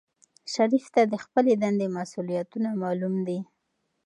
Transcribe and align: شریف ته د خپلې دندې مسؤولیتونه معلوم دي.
شریف 0.53 0.85
ته 0.93 1.01
د 1.11 1.15
خپلې 1.23 1.53
دندې 1.63 1.87
مسؤولیتونه 1.97 2.69
معلوم 2.81 3.15
دي. 3.27 3.39